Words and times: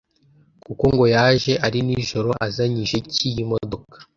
Kuko 0.65 0.83
ngo 0.93 1.05
yaje 1.15 1.53
ari 1.65 1.79
nijoro 1.87 2.29
azanye 2.45 2.79
ijeki 2.85 3.25
y’imodoka 3.33 3.95